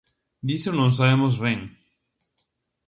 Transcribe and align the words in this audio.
Diso 0.47 0.71
non 0.75 0.91
sabemos 0.97 1.33
ren. 1.43 1.59